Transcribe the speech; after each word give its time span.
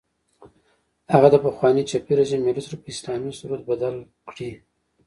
هغه 1.13 1.27
د 1.31 1.35
پخواني 1.45 1.83
چپي 1.91 2.13
رژیم 2.19 2.41
ملي 2.45 2.61
سرود 2.65 2.81
په 2.83 2.89
اسلامي 2.93 3.31
سرود 3.39 3.61
بدل 3.69 3.95
کړي. 4.29 4.51